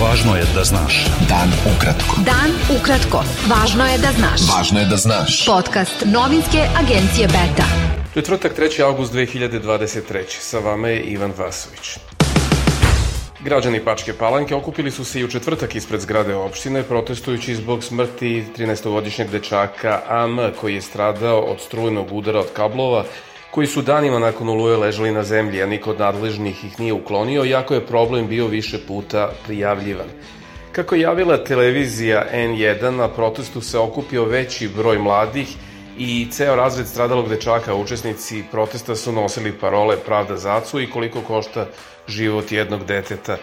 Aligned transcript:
Važno 0.00 0.32
je 0.32 0.44
da 0.54 0.62
znaš. 0.64 0.94
Dan 1.28 1.50
ukratko. 1.68 2.22
Dan 2.24 2.54
ukratko. 2.72 3.20
Važno 3.50 3.84
je 3.84 3.98
da 4.00 4.12
znaš. 4.16 4.46
Važno 4.48 4.80
je 4.80 4.86
da 4.88 4.96
znaš. 4.96 5.34
Podcast 5.44 6.06
novinske 6.08 6.62
agencije 6.80 7.26
Beta. 7.28 7.66
Četvrtak 8.14 8.56
3. 8.58 8.80
august 8.86 9.12
2023. 9.12 10.24
Sa 10.40 10.58
vama 10.58 10.88
je 10.88 11.02
Ivan 11.02 11.34
Vasović. 11.36 11.98
Građani 13.44 13.84
Pačke 13.84 14.12
Palanke 14.12 14.54
okupili 14.54 14.90
su 14.90 15.04
se 15.04 15.20
i 15.20 15.24
u 15.24 15.28
četvrtak 15.28 15.74
ispred 15.74 16.00
zgrade 16.00 16.34
opštine 16.34 16.82
protestujući 16.82 17.54
zbog 17.54 17.84
smrti 17.84 18.44
13-godišnjeg 18.56 19.30
dečaka 19.30 20.00
AM 20.08 20.38
koji 20.60 20.74
je 20.74 20.82
stradao 20.82 21.40
od 21.40 21.60
strujnog 21.60 22.12
udara 22.12 22.40
od 22.40 22.52
kablova 22.56 23.04
koji 23.50 23.66
su 23.66 23.82
danima 23.82 24.18
nakon 24.18 24.48
oluje 24.48 24.76
ležali 24.76 25.12
na 25.12 25.22
zemlji, 25.22 25.62
a 25.62 25.66
niko 25.66 25.90
od 25.90 25.98
nadležnih 25.98 26.64
ih 26.64 26.80
nije 26.80 26.92
uklonio, 26.92 27.44
jako 27.44 27.74
je 27.74 27.86
problem 27.86 28.26
bio 28.28 28.46
više 28.46 28.78
puta 28.86 29.30
prijavljivan. 29.46 30.06
Kako 30.72 30.94
je 30.94 31.00
javila 31.00 31.44
televizija 31.44 32.26
N1, 32.34 32.90
na 32.90 33.08
protestu 33.08 33.60
se 33.60 33.78
okupio 33.78 34.24
veći 34.24 34.68
broj 34.68 34.98
mladih 34.98 35.48
i 35.98 36.28
ceo 36.30 36.56
razred 36.56 36.86
stradalog 36.86 37.28
dečaka, 37.28 37.74
učesnici 37.74 38.44
protesta 38.50 38.96
su 38.96 39.12
nosili 39.12 39.52
parole 39.52 39.96
Pravda 39.96 40.36
zacu 40.36 40.80
i 40.80 40.90
koliko 40.90 41.20
košta 41.20 41.66
život 42.08 42.52
jednog 42.52 42.84
deteta. 42.84 43.36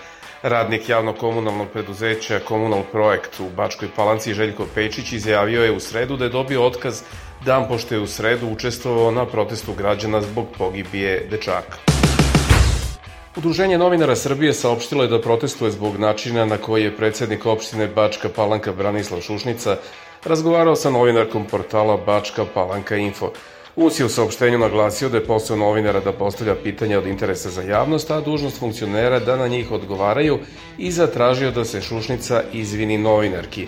Radnik 0.44 0.90
javnog 0.90 1.18
komunalnog 1.18 1.68
preduzeća 1.74 2.40
Komunal 2.40 2.84
Projekt 2.92 3.40
u 3.40 3.50
Bačkoj 3.56 3.88
Palanci 3.96 4.34
Željko 4.34 4.66
Pečić 4.76 5.12
izjavio 5.12 5.64
je 5.64 5.72
u 5.72 5.80
sredu 5.80 6.18
da 6.18 6.24
je 6.24 6.30
dobio 6.30 6.66
otkaz 6.66 7.02
dan 7.46 7.68
pošto 7.68 7.96
je 7.96 8.02
u 8.02 8.08
sredu 8.08 8.48
učestvovao 8.48 9.12
na 9.12 9.26
protestu 9.26 9.74
građana 9.74 10.22
zbog 10.22 10.46
pogibije 10.58 11.28
dečaka. 11.32 11.78
Udruženje 13.38 13.78
novinara 13.78 14.16
Srbije 14.16 14.54
saopštilo 14.54 15.04
je 15.04 15.10
da 15.10 15.22
protestuje 15.22 15.72
zbog 15.72 15.98
načina 15.98 16.46
na 16.46 16.58
koji 16.58 16.84
je 16.84 16.96
predsednik 16.98 17.46
opštine 17.46 17.88
Bačka 17.88 18.30
Palanka 18.36 18.72
Branislav 18.72 19.22
Šušnica 19.22 19.78
razgovarao 20.26 20.76
sa 20.76 20.90
novinarkom 20.90 21.46
portala 21.46 21.98
Bačka 21.98 22.46
Palanka 22.54 22.96
Info. 22.96 23.32
US 23.76 24.00
je 24.00 24.06
u 24.06 24.10
saopštenju 24.10 24.58
naglasio 24.58 25.10
da 25.10 25.18
je 25.18 25.26
posao 25.26 25.58
novinara 25.58 26.00
da 26.00 26.14
postavlja 26.14 26.56
pitanja 26.56 26.98
od 26.98 27.08
interesa 27.08 27.50
za 27.50 27.62
javnost, 27.62 28.12
a 28.12 28.22
dužnost 28.22 28.60
funkcionera 28.60 29.20
da 29.20 29.36
na 29.36 29.48
njih 29.48 29.72
odgovaraju 29.72 30.40
i 30.78 30.92
zatražio 30.92 31.52
da 31.52 31.66
se 31.66 31.82
Šušnica 31.82 32.44
izvini 32.54 32.98
novinarki. 32.98 33.68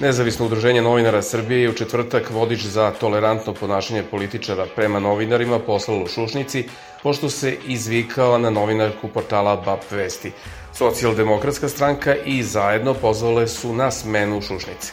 Nezavisno 0.00 0.46
udruženje 0.46 0.82
novinara 0.82 1.22
Srbije 1.22 1.62
je 1.62 1.70
u 1.70 1.72
četvrtak 1.72 2.30
vodič 2.30 2.60
za 2.64 2.90
tolerantno 2.90 3.54
ponašanje 3.54 4.02
političara 4.02 4.66
prema 4.76 4.98
novinarima 5.00 5.58
poslalo 5.58 6.06
Šušnici, 6.08 6.68
pošto 7.02 7.28
se 7.30 7.56
izvikala 7.66 8.38
na 8.38 8.50
novinarku 8.50 9.08
portala 9.08 9.56
BAP 9.56 9.90
Vesti. 9.90 10.32
Socijaldemokratska 10.72 11.68
stranka 11.68 12.14
i 12.24 12.42
zajedno 12.42 12.94
pozvale 12.94 13.48
su 13.48 13.74
na 13.74 13.90
smenu 13.90 14.40
Šušnici. 14.42 14.92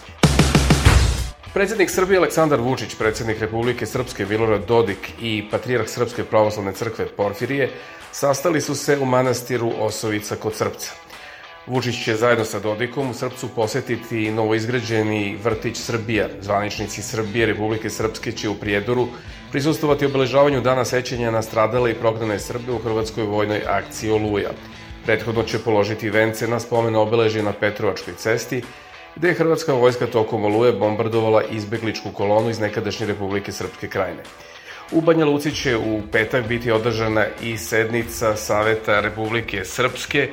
Predsednik 1.53 1.89
Srbije 1.89 2.17
Aleksandar 2.17 2.59
Vučić, 2.61 2.95
predsednik 2.95 3.39
Republike 3.39 3.86
Srpske 3.86 4.25
Milorad 4.25 4.66
Dodik 4.66 5.11
i 5.21 5.44
patrijarh 5.52 5.89
Srpske 5.89 6.23
pravoslavne 6.23 6.73
crkve 6.73 7.08
Porfirije 7.08 7.71
sastali 8.11 8.61
su 8.61 8.75
se 8.75 8.97
u 8.99 9.05
manastiru 9.05 9.71
Osovica 9.80 10.36
kod 10.36 10.55
Srpca. 10.55 11.06
Vučić 11.67 12.03
će 12.03 12.15
zajedno 12.15 12.45
sa 12.45 12.59
Dodikom 12.59 13.09
u 13.09 13.13
Srpcu 13.13 13.49
posetiti 13.55 14.31
novoizgrađeni 14.31 15.37
vrtić 15.43 15.77
Srbija. 15.77 16.27
Zvaničnici 16.41 17.01
Srbije 17.01 17.45
Republike 17.45 17.89
Srpske 17.89 18.31
će 18.31 18.49
u 18.49 18.55
Prijedoru 18.55 19.07
prisustovati 19.51 20.05
obeležavanju 20.05 20.61
dana 20.61 20.85
sećanja 20.85 21.31
na 21.31 21.41
stradale 21.41 21.91
i 21.91 21.95
prognane 21.95 22.39
Srbe 22.39 22.71
u 22.71 22.79
Hrvatskoj 22.79 23.23
vojnoj 23.23 23.61
akciji 23.67 24.11
Oluja. 24.11 24.51
Prethodno 25.05 25.43
će 25.43 25.59
položiti 25.59 26.09
vence 26.09 26.47
na 26.47 26.59
spomen 26.59 26.95
obeležje 26.95 27.43
na 27.43 27.53
Petrovačkoj 27.53 28.13
cesti, 28.17 28.61
gde 29.15 29.27
je 29.27 29.33
Hrvatska 29.33 29.73
vojska 29.73 30.07
tokom 30.07 30.45
Oluje 30.45 30.71
bombardovala 30.71 31.43
izbegličku 31.52 32.11
kolonu 32.11 32.49
iz 32.49 32.59
nekadašnje 32.59 33.05
Republike 33.07 33.52
Srpske 33.52 33.87
krajine. 33.87 34.23
U 34.92 35.02
Banja 35.02 35.25
Luci 35.25 35.52
će 35.52 35.77
u 35.77 36.02
petak 36.11 36.48
biti 36.48 36.71
održana 36.71 37.25
i 37.42 37.58
sednica 37.58 38.36
Saveta 38.36 38.99
Republike 38.99 39.65
Srpske 39.65 40.30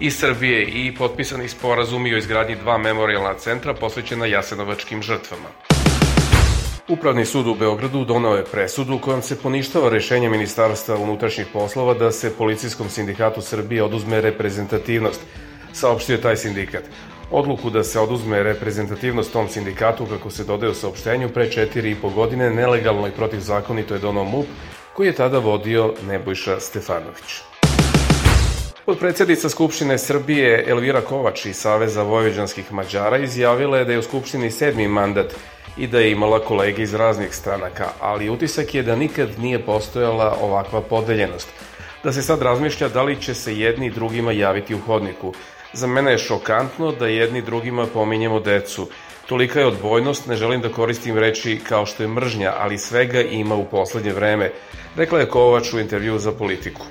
i 0.00 0.10
Srbije 0.10 0.62
i 0.64 0.94
potpisani 0.94 1.48
sporazumi 1.48 2.14
o 2.14 2.18
izgradnji 2.18 2.56
dva 2.56 2.78
memorialna 2.78 3.34
centra 3.34 3.74
posvećena 3.74 4.26
jasenovačkim 4.26 5.02
žrtvama. 5.02 5.48
Upravni 6.88 7.24
sud 7.24 7.46
u 7.46 7.54
Beogradu 7.54 8.04
donao 8.04 8.36
je 8.36 8.44
presudu 8.44 8.98
kojom 8.98 9.22
se 9.22 9.38
poništava 9.42 9.90
rešenje 9.90 10.28
Ministarstva 10.28 10.96
unutrašnjih 10.96 11.46
poslova 11.52 11.94
da 11.94 12.12
se 12.12 12.36
Policijskom 12.36 12.88
sindikatu 12.88 13.40
Srbije 13.40 13.82
oduzme 13.82 14.20
reprezentativnost, 14.20 15.20
saopštio 15.72 16.14
je 16.14 16.20
taj 16.22 16.36
sindikat. 16.36 16.84
Odluku 17.30 17.70
da 17.70 17.84
se 17.84 18.00
oduzme 18.00 18.42
reprezentativnost 18.42 19.32
tom 19.32 19.48
sindikatu, 19.48 20.06
kako 20.06 20.30
se 20.30 20.44
dodaje 20.44 20.70
u 20.70 20.74
saopštenju, 20.74 21.28
pre 21.28 21.50
četiri 21.50 21.90
i 21.90 21.94
po 21.94 22.10
godine 22.10 22.50
nelegalno 22.50 23.08
i 23.08 23.10
protivzakonito 23.10 23.94
je 23.94 24.00
donao 24.00 24.24
MUP, 24.24 24.46
koji 24.92 25.06
je 25.06 25.12
tada 25.12 25.38
vodio 25.38 25.94
Nebojša 26.06 26.60
Stefanović. 26.60 27.42
Podpredsednica 28.86 29.48
Skupštine 29.48 29.98
Srbije 29.98 30.64
Elvira 30.68 31.00
Kovač 31.00 31.46
iz 31.46 31.56
Saveza 31.56 32.02
Vojvođanskih 32.02 32.72
Mađara 32.72 33.18
izjavila 33.18 33.78
je 33.78 33.84
da 33.84 33.92
je 33.92 33.98
u 33.98 34.02
Skupštini 34.02 34.50
sedmi 34.50 34.88
mandat 34.88 35.34
i 35.76 35.86
da 35.86 35.98
je 35.98 36.10
imala 36.10 36.40
kolege 36.40 36.82
iz 36.82 36.94
raznih 36.94 37.34
stranaka, 37.34 37.88
ali 38.00 38.30
utisak 38.30 38.74
je 38.74 38.82
da 38.82 38.96
nikad 38.96 39.28
nije 39.38 39.58
postojala 39.66 40.36
ovakva 40.42 40.80
podeljenost. 40.80 41.48
Da 42.04 42.12
se 42.12 42.22
sad 42.22 42.42
razmišlja 42.42 42.88
da 42.88 43.02
li 43.02 43.20
će 43.20 43.34
se 43.34 43.58
jedni 43.58 43.90
drugima 43.90 44.32
javiti 44.32 44.74
u 44.74 44.80
hodniku, 44.86 45.34
Za 45.72 45.86
mene 45.86 46.12
je 46.12 46.18
šokantno 46.18 46.92
da 46.92 47.06
jedni 47.06 47.42
drugima 47.42 47.86
pominjemo 47.86 48.40
decu. 48.40 48.88
Tolika 49.26 49.60
je 49.60 49.66
odbojnost, 49.66 50.26
ne 50.26 50.36
želim 50.36 50.60
da 50.60 50.68
koristim 50.68 51.18
reči 51.18 51.60
kao 51.68 51.86
što 51.86 52.02
je 52.02 52.08
mržnja, 52.08 52.54
ali 52.58 52.78
svega 52.78 53.20
ima 53.20 53.54
u 53.54 53.64
poslednje 53.64 54.12
vreme, 54.12 54.52
rekla 54.96 55.20
je 55.20 55.28
Kovač 55.28 55.72
u 55.72 55.78
intervju 55.78 56.18
za 56.18 56.32
politiku. 56.32 56.82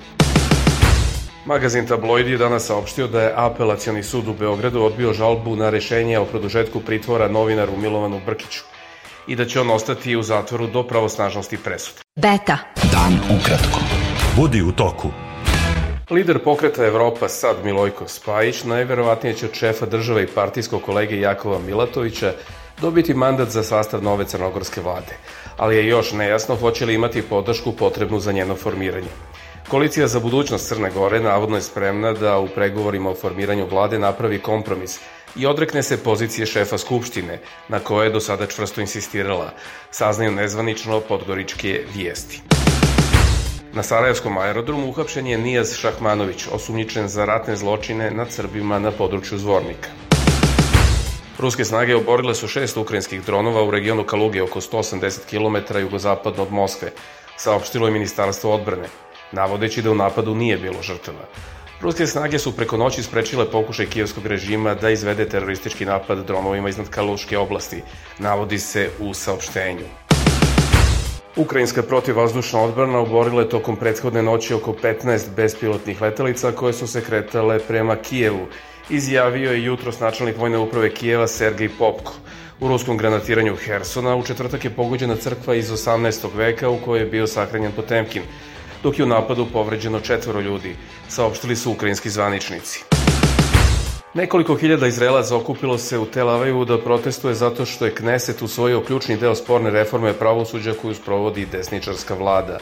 Magazin 1.46 1.88
Tabloidi 1.88 2.32
je 2.32 2.38
danas 2.38 2.66
saopštio 2.66 3.08
da 3.08 3.22
je 3.22 3.34
apelacioni 3.36 4.04
sud 4.04 4.28
u 4.28 4.34
Beogradu 4.34 4.84
odbio 4.84 5.14
žalbu 5.14 5.56
na 5.56 5.70
rešenje 5.70 6.20
o 6.20 6.26
produžetku 6.26 6.80
pritvora 6.80 7.28
novinaru 7.28 7.78
Milovanu 7.78 8.22
Brkiću 8.26 8.64
i 9.28 9.36
da 9.36 9.46
će 9.46 9.62
on 9.62 9.70
ostati 9.70 10.16
u 10.16 10.24
zatvoru 10.24 10.68
do 10.68 10.84
pravosnažnosti 10.84 11.58
presude. 11.58 12.02
Beta. 12.16 12.58
Dan 12.92 13.40
ukratko. 13.40 13.80
Budi 14.36 14.62
u 14.62 14.72
toku. 14.72 15.27
Lider 16.10 16.40
pokreta 16.40 16.86
Evropa 16.86 17.28
sad 17.30 17.56
Milojko 17.64 18.08
Spajić 18.08 18.64
najverovatnije 18.64 19.36
će 19.36 19.46
od 19.46 19.54
šefa 19.54 19.86
države 19.86 20.24
i 20.24 20.28
partijskog 20.28 20.82
kolege 20.82 21.20
Jakova 21.20 21.60
Milatovića 21.60 22.34
dobiti 22.82 23.14
mandat 23.14 23.50
za 23.50 23.64
sastav 23.64 24.04
nove 24.04 24.26
crnogorske 24.26 24.82
vlade, 24.82 25.18
ali 25.58 25.76
je 25.76 25.88
još 25.88 26.12
nejasno 26.12 26.56
hoće 26.56 26.86
li 26.86 26.94
imati 26.94 27.22
podršku 27.22 27.72
potrebnu 27.72 28.20
za 28.20 28.32
njeno 28.32 28.56
formiranje. 28.56 29.08
Koalicija 29.68 30.08
za 30.08 30.20
budućnost 30.20 30.68
Crne 30.68 30.92
Gore 30.92 31.20
navodno 31.20 31.56
je 31.56 31.62
spremna 31.62 32.14
da 32.14 32.38
u 32.40 32.48
pregovorima 32.48 33.10
o 33.10 33.16
formiranju 33.16 33.66
vlade 33.66 34.00
napravi 34.00 34.40
kompromis 34.40 35.00
i 35.36 35.46
odrekne 35.46 35.84
se 35.84 36.04
pozicije 36.04 36.46
šefa 36.46 36.78
Skupštine, 36.78 37.40
na 37.68 37.80
koje 37.80 38.06
je 38.06 38.12
do 38.12 38.20
sada 38.20 38.46
čvrsto 38.46 38.82
insistirala, 38.82 39.52
saznaju 39.92 40.32
nezvanično 40.32 41.00
podgoričke 41.00 41.84
vijesti. 41.96 42.42
Na 43.78 43.84
Sarajevskom 43.84 44.38
aerodromu 44.38 44.88
uhapšen 44.90 45.28
je 45.28 45.38
Nijaz 45.38 45.76
Šahmanović, 45.78 46.48
osumnjičen 46.52 47.08
za 47.08 47.26
ratne 47.26 47.56
zločine 47.56 48.12
nad 48.12 48.32
Srbima 48.32 48.80
na 48.80 48.92
području 48.92 49.38
Zvornika. 49.38 49.90
Ruske 51.40 51.66
snage 51.66 51.96
oborile 51.96 52.36
su 52.36 52.48
šest 52.48 52.78
ukrajinskih 52.78 53.22
dronova 53.26 53.64
u 53.64 53.72
regionu 53.72 54.04
Kaluge 54.04 54.42
oko 54.42 54.62
180 54.62 55.30
km 55.30 55.78
jugozapadno 55.78 56.44
od 56.44 56.52
Moskve, 56.52 56.92
saopštilo 57.38 57.88
je 57.88 57.94
Ministarstvo 57.94 58.54
odbrane, 58.54 58.90
navodeći 59.32 59.82
da 59.82 59.92
u 59.92 59.96
napadu 59.96 60.36
nije 60.36 60.58
bilo 60.58 60.82
žrtava. 60.82 61.30
Ruske 61.82 62.08
snage 62.08 62.40
su 62.40 62.56
preko 62.56 62.78
noći 62.78 63.04
sprečile 63.04 63.52
pokušaj 63.52 63.86
kijevskog 63.86 64.26
režima 64.26 64.74
da 64.74 64.90
izvede 64.90 65.30
teroristički 65.30 65.86
napad 65.86 66.26
dronovima 66.26 66.70
iznad 66.70 66.90
Kaluške 66.90 67.38
oblasti, 67.38 67.84
navodi 68.20 68.60
se 68.60 68.90
u 69.00 69.14
saopštenju. 69.14 70.07
Ukrajinska 71.38 71.84
protivvazdušna 71.84 72.62
odbrana 72.62 73.00
oborila 73.00 73.42
je 73.42 73.50
tokom 73.50 73.76
prethodne 73.76 74.24
noći 74.24 74.54
oko 74.54 74.74
15 74.84 75.36
bespilotnih 75.36 76.02
letelica 76.02 76.52
koje 76.52 76.74
su 76.74 76.88
se 76.88 77.02
kretale 77.02 77.60
prema 77.60 77.96
Kijevu, 77.96 78.48
izjavio 78.90 79.52
je 79.52 79.64
jutros 79.64 80.00
načelnik 80.00 80.38
vojne 80.38 80.58
uprave 80.58 80.94
Kijeva 80.94 81.28
Sergej 81.28 81.70
Popko. 81.80 82.14
U 82.60 82.68
ruskom 82.68 82.98
granatiranju 82.98 83.56
Hersona 83.56 84.16
u 84.16 84.24
četvrtak 84.24 84.66
je 84.66 84.76
pogođena 84.76 85.16
crkva 85.16 85.56
iz 85.56 85.70
18. 85.72 86.36
veka 86.36 86.70
u 86.70 86.78
kojoj 86.86 87.00
je 87.00 87.06
bio 87.06 87.28
sahranjen 87.28 87.72
Potemkin, 87.72 88.24
dok 88.84 89.00
je 89.00 89.06
u 89.06 89.08
napadu 89.08 89.46
povređeno 89.54 90.00
četvoro 90.00 90.40
ljudi, 90.40 90.76
saopštili 91.08 91.56
su 91.56 91.72
ukrajinski 91.72 92.10
zvaničnici. 92.10 92.97
Nekoliko 94.18 94.56
hiljada 94.56 94.88
Izraelaca 94.88 95.36
okupilo 95.36 95.78
se 95.78 95.98
u 95.98 96.06
Tel 96.06 96.30
Avivu 96.30 96.66
da 96.66 96.78
protestuje 96.78 97.34
zato 97.34 97.66
što 97.66 97.86
je 97.86 97.96
Kneset 97.96 98.42
usvojio 98.42 98.82
ključni 98.82 99.18
deo 99.18 99.36
sporne 99.36 99.70
reforme 99.70 100.14
pravosuđa 100.14 100.74
koju 100.82 100.96
sprovodi 100.96 101.46
desničarska 101.46 102.16
vlada. 102.16 102.58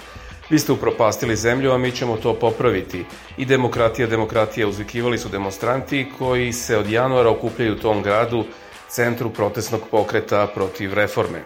Vi 0.50 0.60
ste 0.60 0.72
upropastili 0.72 1.36
zemlju, 1.36 1.72
a 1.72 1.78
mi 1.78 1.92
ćemo 1.92 2.18
to 2.18 2.34
popraviti. 2.34 3.06
I 3.38 3.46
demokratija, 3.46 4.08
demokratija, 4.08 4.68
uzvikivali 4.68 5.18
su 5.18 5.30
demonstranti 5.30 6.08
koji 6.18 6.54
se 6.54 6.78
od 6.78 6.90
januara 6.90 7.30
okupljaju 7.30 7.74
u 7.74 7.80
tom 7.80 8.04
gradu, 8.04 8.44
centru 8.90 9.30
protestnog 9.30 9.82
pokreta 9.92 10.48
protiv 10.48 10.94
reforme. 10.94 11.42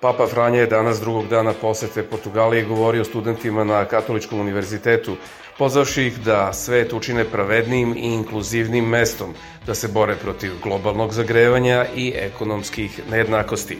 Papa 0.00 0.26
Franja 0.26 0.60
je 0.60 0.66
danas 0.66 1.00
drugog 1.00 1.28
dana 1.28 1.52
posete 1.60 2.02
Portugalije 2.02 2.64
govorio 2.64 3.04
studentima 3.04 3.64
na 3.64 3.84
Katoličkom 3.84 4.40
univerzitetu, 4.40 5.16
pozavši 5.60 6.06
ih 6.06 6.18
da 6.24 6.52
svet 6.52 6.92
učine 6.92 7.24
pravednim 7.24 7.92
i 7.96 8.14
inkluzivnim 8.14 8.84
mestom, 8.88 9.34
da 9.66 9.74
se 9.74 9.88
bore 9.88 10.14
protiv 10.16 10.52
globalnog 10.62 11.12
zagrevanja 11.12 11.86
i 11.96 12.12
ekonomskih 12.16 13.00
nejednakosti. 13.10 13.78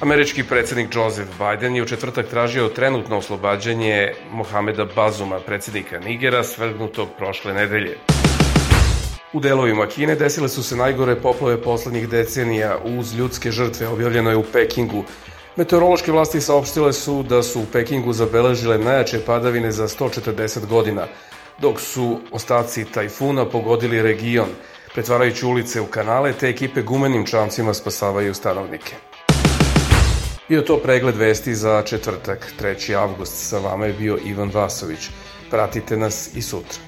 Američki 0.00 0.42
predsednik 0.42 0.94
Joseph 0.94 1.30
Biden 1.38 1.76
je 1.76 1.82
u 1.82 1.86
četvrtak 1.86 2.26
tražio 2.26 2.68
trenutno 2.68 3.18
oslobađanje 3.18 4.12
Mohameda 4.32 4.86
Bazuma, 4.96 5.40
predsednika 5.40 5.98
Nigera, 5.98 6.44
svrgnutog 6.44 7.08
prošle 7.18 7.54
nedelje. 7.54 7.96
U 9.32 9.40
delovima 9.40 9.86
Kine 9.86 10.14
desile 10.14 10.48
su 10.48 10.62
se 10.62 10.76
najgore 10.76 11.16
poplave 11.16 11.62
poslednjih 11.62 12.08
decenija 12.08 12.78
uz 12.84 13.14
ljudske 13.14 13.50
žrtve, 13.50 13.88
objavljeno 13.88 14.30
je 14.30 14.36
u 14.36 14.44
Pekingu. 14.52 15.04
Meteorološke 15.56 16.12
vlasti 16.12 16.40
saopštile 16.40 16.92
su 16.92 17.22
da 17.22 17.42
su 17.42 17.60
u 17.60 17.66
Pekingu 17.72 18.12
zabeležile 18.12 18.78
najjače 18.78 19.20
padavine 19.26 19.72
za 19.72 19.88
140 19.88 20.66
godina, 20.66 21.06
dok 21.60 21.80
su 21.80 22.20
ostaci 22.30 22.84
tajfuna 22.84 23.44
pogodili 23.44 24.02
region, 24.02 24.48
pretvarajući 24.94 25.46
ulice 25.46 25.80
u 25.80 25.86
kanale, 25.86 26.32
te 26.32 26.48
ekipe 26.48 26.82
gumenim 26.82 27.26
čamcima 27.26 27.74
spasavaju 27.74 28.34
stanovnike. 28.34 28.94
Bio 30.48 30.62
to 30.62 30.76
pregled 30.76 31.16
vesti 31.16 31.54
za 31.54 31.82
četvrtak, 31.82 32.52
3. 32.60 32.94
avgust. 32.96 33.48
Sa 33.48 33.58
vama 33.58 33.86
je 33.86 33.92
bio 33.92 34.18
Ivan 34.24 34.50
Vasović. 34.54 35.00
Pratite 35.50 35.96
nas 35.96 36.30
i 36.34 36.42
sutra. 36.42 36.78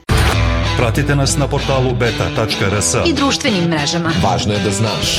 Pratite 0.76 1.16
nas 1.16 1.36
na 1.36 1.48
portalu 1.48 1.94
beta.rs 1.94 2.94
I 3.06 3.12
društvenim 3.12 3.64
mrežama. 3.64 4.12
Važno 4.22 4.52
je 4.54 4.60
da 4.60 4.70
znaš. 4.70 5.18